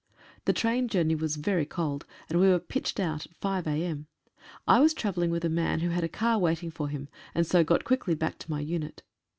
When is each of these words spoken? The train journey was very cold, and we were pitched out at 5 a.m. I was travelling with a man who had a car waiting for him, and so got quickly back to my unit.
The 0.45 0.51
train 0.53 0.87
journey 0.87 1.13
was 1.13 1.35
very 1.35 1.63
cold, 1.63 2.07
and 2.27 2.39
we 2.39 2.49
were 2.49 2.57
pitched 2.57 2.99
out 2.99 3.27
at 3.27 3.35
5 3.35 3.67
a.m. 3.67 4.07
I 4.67 4.79
was 4.79 4.95
travelling 4.95 5.29
with 5.29 5.45
a 5.45 5.47
man 5.47 5.81
who 5.81 5.89
had 5.89 6.03
a 6.03 6.09
car 6.09 6.39
waiting 6.39 6.71
for 6.71 6.87
him, 6.89 7.07
and 7.35 7.45
so 7.45 7.63
got 7.63 7.83
quickly 7.83 8.15
back 8.15 8.39
to 8.39 8.49
my 8.49 8.61
unit. 8.61 9.03